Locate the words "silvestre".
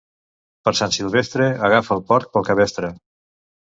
0.95-1.51